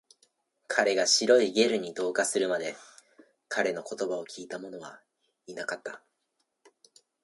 [0.67, 2.75] 彼が白いゲルに同化するまで、
[3.49, 4.99] 彼の言葉を聞いたものは
[5.45, 6.01] いなかった